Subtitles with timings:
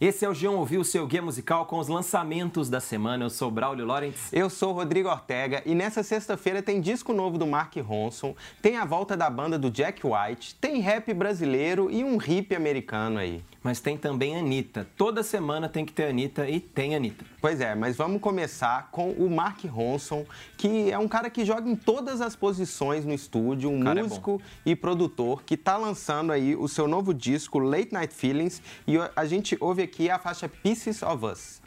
[0.00, 3.26] Esse é o Geão Ouviu, seu guia musical com os lançamentos da semana.
[3.26, 4.34] Eu sou Braulio Lawrence.
[4.34, 8.86] Eu sou Rodrigo Ortega e nessa sexta-feira tem disco novo do Mark Ronson, tem a
[8.86, 13.44] volta da banda do Jack White, tem rap brasileiro e um hip americano aí.
[13.62, 14.86] Mas tem também Anitta.
[14.96, 17.24] Toda semana tem que ter Anitta e tem Anitta.
[17.40, 20.24] Pois é, mas vamos começar com o Mark Ronson,
[20.56, 24.02] que é um cara que joga em todas as posições no estúdio, um Cara é
[24.02, 28.96] músico e produtor que está lançando aí o seu novo disco Late Night Feelings e
[29.14, 31.60] a gente ouve aqui a faixa Pieces of Us.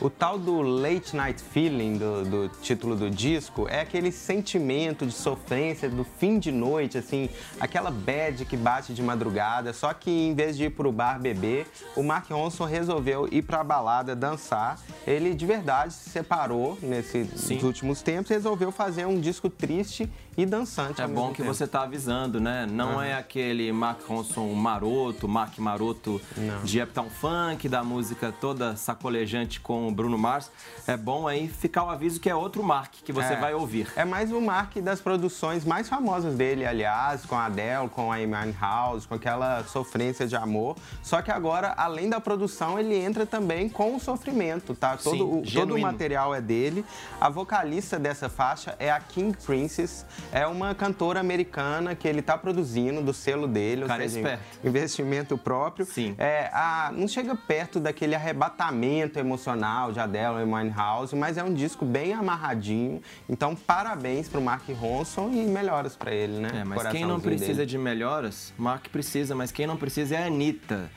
[0.00, 5.12] O tal do Late Night Feeling, do, do título do disco, é aquele sentimento de
[5.12, 7.28] sofrência do fim de noite, assim,
[7.60, 9.74] aquela bad que bate de madrugada.
[9.74, 13.62] Só que em vez de ir pro bar beber, o Mark Ronson resolveu ir pra
[13.62, 14.80] balada dançar.
[15.06, 17.56] Ele de verdade se separou nesse, Sim.
[17.56, 20.10] nos últimos tempos e resolveu fazer um disco triste
[20.42, 21.00] e dançante.
[21.00, 21.52] É bom que tempo.
[21.54, 22.66] você tá avisando, né?
[22.70, 26.62] Não é aquele Mark Ronson maroto, Mark Maroto Não.
[26.62, 30.50] de Uptown Funk, da música toda sacolejante com o Bruno Mars.
[30.86, 33.36] É bom aí ficar o aviso que é outro Mark que você É.
[33.36, 33.90] vai ouvir.
[33.96, 38.16] É mais o Mark das produções mais famosas dele, aliás, com a Adele, com a
[38.16, 40.76] Amy House, com aquela sofrência de amor.
[41.02, 44.96] Só que agora, além da produção, ele entra também com o sofrimento, tá?
[44.96, 46.84] Todo, Sim, o, todo o material é dele.
[47.20, 52.36] A vocalista dessa faixa é a King Princess, é uma cantora americana que ele tá
[52.38, 54.42] produzindo do selo dele, ou Cara seja, esperto.
[54.64, 55.84] investimento próprio.
[55.86, 56.14] Sim.
[56.18, 61.52] É, a- não chega perto daquele arrebatamento emocional de Adele e Winehouse, mas é um
[61.52, 63.02] disco bem amarradinho.
[63.28, 66.50] Então, parabéns pro Mark Ronson e melhoras pra ele, né?
[66.60, 67.66] É, mas quem não precisa dele.
[67.66, 70.90] de melhoras, Mark precisa, mas quem não precisa é a Anitta.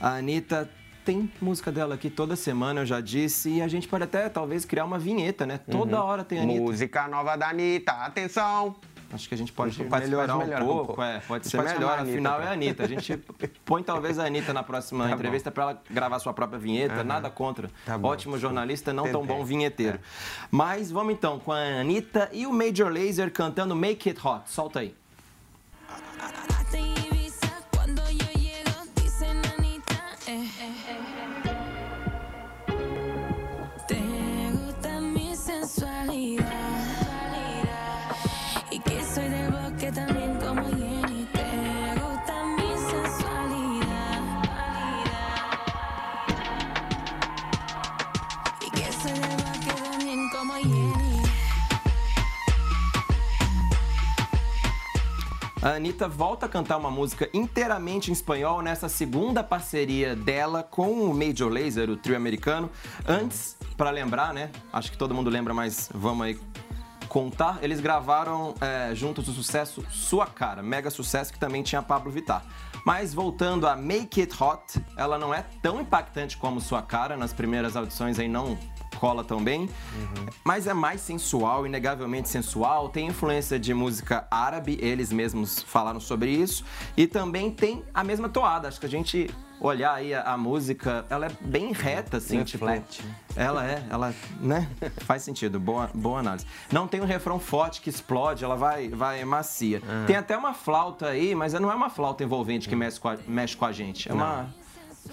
[0.00, 0.68] A Anitta
[1.08, 4.66] tem música dela aqui toda semana, eu já disse, e a gente pode até talvez
[4.66, 5.56] criar uma vinheta, né?
[5.56, 6.60] Toda hora tem a Anitta.
[6.60, 8.76] Música nova da Anitta, atenção!
[9.10, 11.02] Acho que a gente pode A melhorar, um, melhorar um pouco, pouco.
[11.02, 12.84] é, pode ser pode melhor, afinal é a Anitta.
[12.84, 13.16] A gente
[13.64, 17.30] põe talvez a Anitta na próxima Tá entrevista para ela gravar sua própria vinheta, nada
[17.30, 17.70] contra.
[17.86, 18.08] Tá bom.
[18.08, 19.36] Ótimo jornalista, não tão Tentei.
[19.38, 19.98] bom vinheteiro.
[20.50, 24.42] Mas vamos então com a Anitta e o Major Lazer cantando Make It Hot.
[24.50, 24.94] Solta aí.
[55.60, 60.92] A Anitta volta a cantar uma música inteiramente em espanhol nessa segunda parceria dela com
[61.02, 62.70] o Major Lazer, o trio americano.
[63.04, 64.50] Antes, para lembrar, né?
[64.72, 66.38] Acho que todo mundo lembra, mas vamos aí
[67.08, 67.58] contar.
[67.60, 72.44] Eles gravaram é, juntos o sucesso Sua Cara, mega sucesso que também tinha Pablo Vittar.
[72.88, 77.18] Mas voltando a Make It Hot, ela não é tão impactante como Sua Cara.
[77.18, 78.56] Nas primeiras audições aí não
[78.98, 79.68] cola tão bem,
[80.42, 82.88] mas é mais sensual, inegavelmente sensual.
[82.88, 86.64] Tem influência de música árabe, eles mesmos falaram sobre isso.
[86.96, 88.68] E também tem a mesma toada.
[88.68, 89.28] Acho que a gente
[89.60, 92.64] olhar aí a, a música, ela é bem reta, assim, Bem tipo.
[92.64, 93.04] flat.
[93.36, 94.68] Ela é, ela, né?
[94.98, 96.46] Faz sentido, boa, boa análise.
[96.72, 99.80] Não tem um refrão forte que explode, ela vai, vai macia.
[100.06, 103.18] Tem até uma flauta aí, mas não é uma flauta envolvente que mexe com a,
[103.26, 104.08] mexe com a gente.
[104.10, 104.48] É uma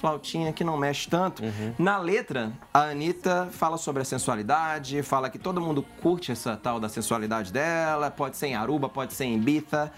[0.00, 1.42] flautinha que não mexe tanto.
[1.78, 6.78] Na letra, a Anitta fala sobre a sensualidade, fala que todo mundo curte essa tal
[6.80, 8.10] da sensualidade dela.
[8.10, 9.92] Pode ser em Aruba, pode ser em Ibiza,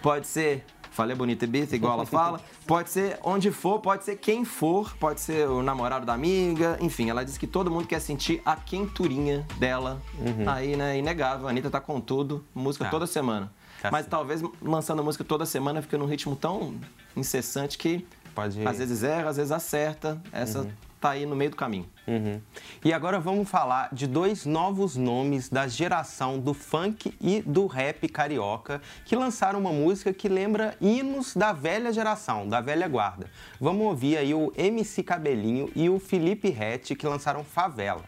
[0.00, 2.38] pode ser Falei bonito Ibiza, igual ela fala.
[2.66, 6.76] Pode ser onde for, pode ser quem for, pode ser o namorado da amiga.
[6.82, 10.02] Enfim, ela diz que todo mundo quer sentir a quenturinha dela.
[10.46, 11.46] Aí, né, inegável.
[11.46, 12.90] A Anitta tá com tudo, música Tá.
[12.90, 13.50] toda semana.
[13.80, 14.10] Tá Mas sim.
[14.10, 16.74] talvez lançando música toda semana fica num ritmo tão
[17.16, 20.20] incessante que Pode às vezes erra, às vezes acerta.
[20.32, 20.66] Essa
[21.00, 21.86] tá aí no meio do caminho.
[22.06, 22.40] Uhum.
[22.84, 28.08] E agora vamos falar de dois novos nomes da geração do funk e do rap
[28.08, 33.26] carioca que lançaram uma música que lembra hinos da velha geração, da velha guarda.
[33.60, 38.04] Vamos ouvir aí o MC Cabelinho e o Felipe Rett que lançaram Favela.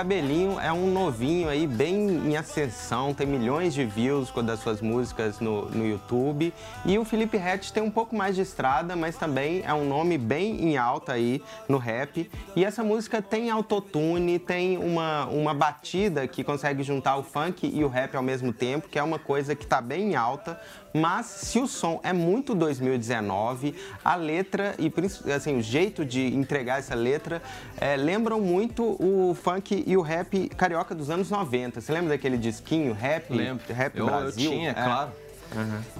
[0.00, 5.40] Cabelinho é um novinho aí, bem em ascensão, tem milhões de views das suas músicas
[5.40, 6.54] no, no YouTube.
[6.86, 10.16] E o Felipe Rett tem um pouco mais de estrada, mas também é um nome
[10.16, 12.30] bem em alta aí no rap.
[12.56, 17.84] E essa música tem autotune, tem uma, uma batida que consegue juntar o funk e
[17.84, 20.58] o rap ao mesmo tempo, que é uma coisa que tá bem em alta.
[20.92, 24.92] Mas se o som é muito 2019, a letra e
[25.32, 27.40] assim, o jeito de entregar essa letra
[27.80, 31.80] é, lembram muito o funk e o rap carioca dos anos 90.
[31.80, 33.64] Você lembra daquele disquinho rap, Lembro.
[33.72, 34.50] rap eu, Brasil?
[34.50, 34.74] Eu tinha, É.
[34.74, 35.12] claro.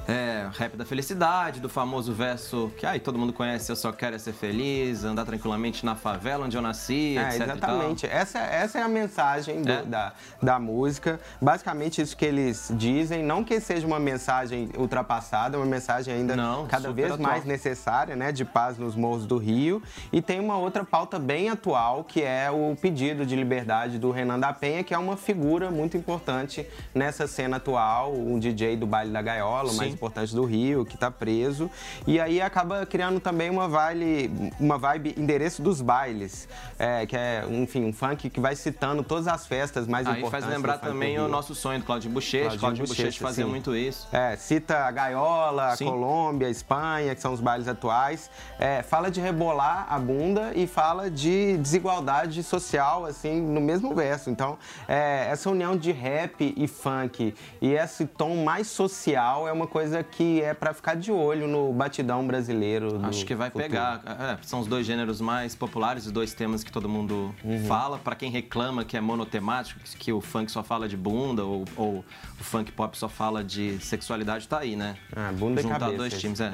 [0.09, 4.17] É, rap da felicidade, do famoso verso que aí todo mundo conhece, eu só quero
[4.17, 7.39] é ser feliz, andar tranquilamente na favela onde eu nasci, É, etc.
[7.41, 8.07] e exatamente.
[8.07, 9.83] Essa, essa é a mensagem do- É?
[9.83, 10.13] da,
[10.43, 11.21] da música.
[11.41, 13.23] Basicamente, isso que eles dizem.
[13.23, 17.29] Não que seja uma mensagem ultrapassada, é uma mensagem ainda Não, cada vez atual.
[17.31, 18.33] mais necessária, né?
[18.33, 19.83] De paz nos morros do Rio.
[20.13, 24.39] E tem uma outra pauta bem atual, que é o pedido de liberdade do Renan
[24.39, 29.11] da Penha, que é uma figura muito importante nessa cena atual, um DJ do baile
[29.13, 31.71] da Gaiola, o mais importante do Rio, que tá preso.
[32.07, 36.49] E aí acaba criando também uma vibe, uma vibe endereço dos bailes,
[36.79, 40.45] é, que é, enfim, um funk que vai citando todas as festas mais Aí importantes.
[40.45, 42.59] faz lembrar também o nosso sonho do Claudinho Bochecha.
[42.59, 43.51] Claudinho Claudinho Bochecha fazia sim.
[43.51, 44.09] muito isso.
[44.13, 45.77] É, cita a Gaiola, a.
[45.77, 48.31] Colômbia, a Espanha, que são os bailes atuais.
[48.59, 54.31] É, fala de rebolar a bunda e fala de desigualdade social, assim, no mesmo verso.
[54.31, 54.59] Então,
[54.89, 60.03] é, essa união de rap e funk e esse tom mais social é uma coisa
[60.03, 63.01] que é pra ficar de olho no batidão brasileiro.
[63.05, 63.69] Acho que vai futuro.
[63.69, 64.01] pegar.
[64.07, 67.65] É, são os dois gêneros mais populares, os dois temas que todo mundo Uhum.
[67.67, 67.99] fala.
[67.99, 72.05] Pra quem reclama que é monotemático, que o funk só fala de bunda ou, ou
[72.39, 74.97] o funk pop só fala de sexualidade, tá aí, né?
[75.15, 76.53] Ah, bunda e Juntar cabeça, dois times, é.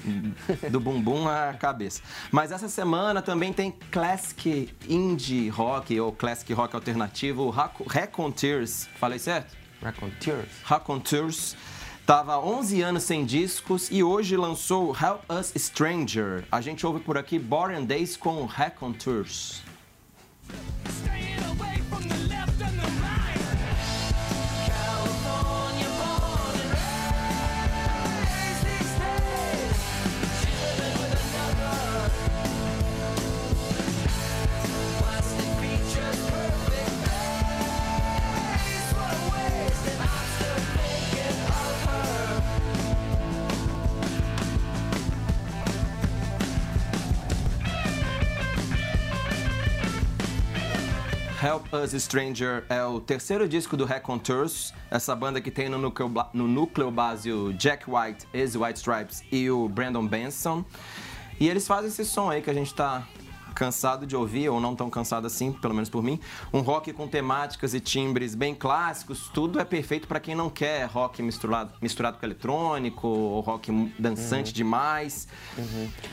[0.70, 2.00] Do bumbum à cabeça.
[2.30, 8.88] Mas essa semana também tem Classic Indie Rock ou Classic Rock Alternativo, Raconteurs.
[8.98, 9.56] Falei certo?
[9.82, 10.48] Raconteurs.
[10.64, 11.56] Raconteurs.
[12.06, 16.44] Tava 11 anos sem discos e hoje lançou Help Us Stranger.
[16.52, 19.60] A gente ouve por aqui Boring Days com Raconteurs.
[51.46, 56.12] Help Us Stranger é o terceiro disco do Raconteurs, essa banda que tem no núcleo,
[56.32, 60.64] no núcleo base o Jack White, ex-White Stripes e o Brandon Benson.
[61.38, 63.06] E eles fazem esse som aí que a gente tá
[63.56, 66.20] cansado de ouvir, ou não tão cansado assim, pelo menos por mim.
[66.52, 70.84] Um rock com temáticas e timbres bem clássicos, tudo é perfeito para quem não quer
[70.86, 75.26] rock misturado, misturado com eletrônico, ou rock dançante demais.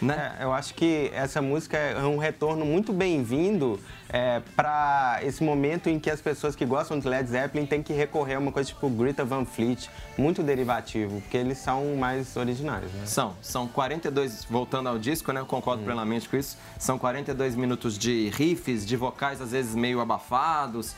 [0.02, 0.38] Né?
[0.40, 3.80] É, eu acho que essa música é um retorno muito bem-vindo
[4.10, 7.92] é, para esse momento em que as pessoas que gostam de Led Zeppelin têm que
[7.92, 12.92] recorrer a uma coisa tipo Greta Van Fleet, muito derivativo, porque eles são mais originais,
[12.94, 13.06] né?
[13.06, 15.42] São, são 42, voltando ao disco, né?
[15.42, 16.58] Eu concordo plenamente com isso.
[16.78, 20.96] São 42 minutos de riffs, de vocais às vezes meio abafados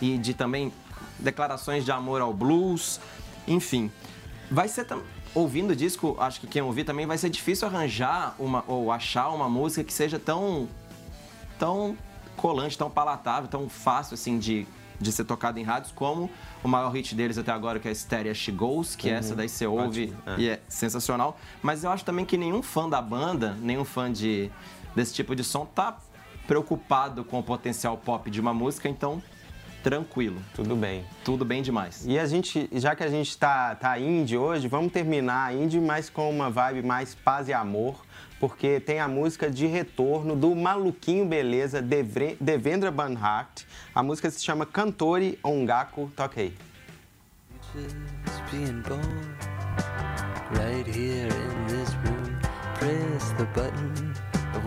[0.00, 0.72] e de também
[1.18, 3.00] declarações de amor ao blues.
[3.46, 3.90] Enfim,
[4.50, 4.86] vai ser
[5.34, 9.28] ouvindo o disco, acho que quem ouvir também vai ser difícil arranjar uma ou achar
[9.28, 10.68] uma música que seja tão
[11.58, 11.96] tão
[12.36, 14.66] colante, tão palatável, tão fácil assim de,
[15.00, 16.30] de ser tocado em rádios como
[16.62, 19.66] o maior hit deles até agora, que é Stereo She Goes, que essa daí você
[19.66, 20.40] ouve Ótimo, é.
[20.40, 21.38] e é sensacional.
[21.60, 24.50] Mas eu acho também que nenhum fã da banda, nenhum fã de,
[24.94, 25.98] desse tipo de som tá
[26.46, 29.22] preocupado com o potencial pop de uma música, então
[29.82, 31.04] tranquilo, Tudo bem.
[31.24, 32.04] tudo bem demais.
[32.06, 36.10] E a gente, já que a gente tá, tá indie hoje, vamos terminar indie, mas
[36.10, 38.04] com uma vibe mais paz e amor,
[38.40, 43.62] porque tem a música de retorno do maluquinho beleza Devre- Devendra Banhart.
[43.94, 46.10] A música se chama Cantori Ongaku
[48.50, 49.36] being born
[50.52, 52.38] right here in this room.
[52.76, 54.14] Press the button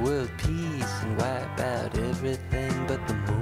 [0.01, 3.40] world peace and wipe out everything but the moon.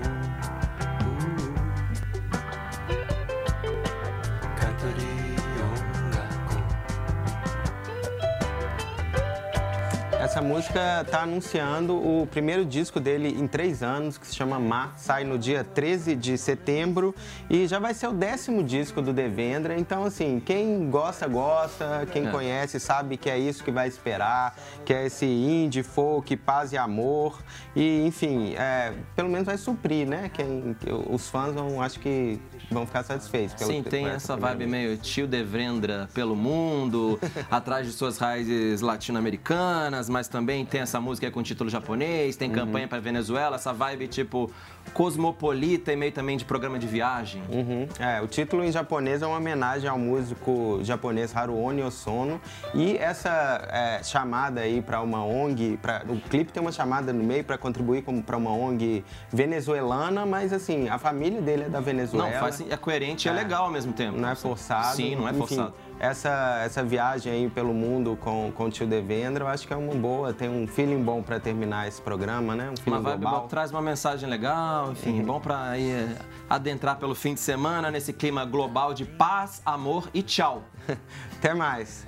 [10.39, 14.93] Essa música tá anunciando o primeiro disco dele em três anos, que se chama Mar,
[14.97, 17.13] sai no dia 13 de setembro
[17.49, 19.77] e já vai ser o décimo disco do Devendra.
[19.77, 22.31] Então, assim, quem gosta, gosta, quem É.
[22.31, 24.55] conhece sabe que é isso que vai esperar,
[24.85, 27.37] que é esse indie, folk, paz e amor.
[27.75, 30.31] E, enfim, é, pelo menos vai suprir, né?
[30.33, 30.73] Quem,
[31.09, 32.39] os fãs vão, acho que
[32.71, 33.55] vão ficar satisfeitos.
[33.55, 34.87] pelo- Sim, tem essa primeira vibe música.
[34.87, 37.19] meio tio Devendra pelo mundo,
[37.51, 42.39] atrás de suas raízes latino-americanas, mas também tem essa música com título japonês, Uhum.
[42.39, 44.51] tem campanha pra Venezuela, essa vibe tipo
[44.93, 47.41] cosmopolita e meio também de programa de viagem.
[47.49, 47.87] Uhum.
[47.99, 52.39] É, o título em japonês é uma homenagem ao músico japonês Haruoni Osono
[52.73, 53.29] e essa
[53.71, 57.57] é, chamada aí para uma ONG, pra, o clipe tem uma chamada no meio para
[57.57, 62.29] contribuir para uma ONG venezuelana, mas assim, a família dele é da Venezuela.
[62.29, 63.35] Não, faz, é coerente e é É.
[63.35, 64.17] legal ao mesmo tempo.
[64.19, 64.95] Não é forçado.
[64.95, 65.73] Sim, não é Enfim, forçado.
[65.99, 69.75] Essa, essa viagem aí pelo mundo com, com o tio Devendra, eu acho que é
[69.75, 72.65] uma boa, tem um feeling bom para terminar esse programa, né?
[72.65, 73.39] Um Uma feeling vibe global.
[73.39, 76.15] boa, traz uma mensagem legal, enfim, bom pra aí, é,
[76.49, 80.63] adentrar pelo fim de semana nesse clima global de paz, amor e tchau.
[81.37, 82.05] Até mais.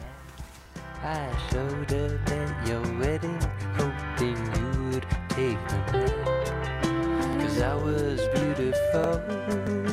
[1.03, 3.39] I showed up at your wedding,
[3.75, 7.41] hoping you would take me back.
[7.41, 9.90] Cause I was beautiful.